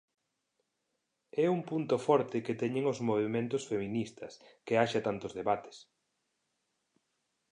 É 1.43 1.45
un 1.55 1.61
punto 1.69 1.95
forte 2.07 2.43
que 2.45 2.59
teñen 2.61 2.85
os 2.93 2.99
movementos 3.09 3.63
feministas, 3.71 4.33
que 4.65 4.77
haxa 4.79 5.05
tantos 5.07 5.35
debates. 5.39 5.77